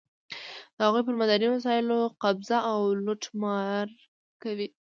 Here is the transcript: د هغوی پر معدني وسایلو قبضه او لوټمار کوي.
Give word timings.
د 0.75 0.77
هغوی 0.85 1.01
پر 1.07 1.15
معدني 1.19 1.47
وسایلو 1.51 1.99
قبضه 2.23 2.57
او 2.71 2.79
لوټمار 3.05 3.85
کوي. 4.43 4.67